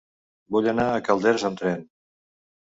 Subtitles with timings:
[0.55, 1.87] Vull anar a Calders amb tren.